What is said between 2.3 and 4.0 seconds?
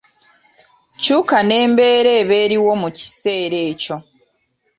eriwo mu kiseera ekyo.